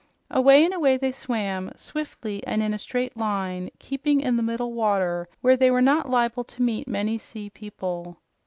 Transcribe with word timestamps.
Away 0.31 0.65
and 0.65 0.73
away 0.73 0.97
they 0.97 1.11
swam, 1.11 1.71
swiftly 1.75 2.43
and 2.47 2.63
in 2.63 2.73
a 2.73 2.79
straight 2.79 3.15
line, 3.15 3.69
keeping 3.77 4.19
in 4.19 4.35
the 4.35 4.41
middle 4.41 4.73
water 4.73 5.29
where 5.41 5.55
they 5.55 5.69
were 5.69 5.79
not 5.79 6.09
liable 6.09 6.43
to 6.43 6.63
meet 6.63 6.87
many 6.87 7.19
sea 7.19 7.51
people. 7.51 8.17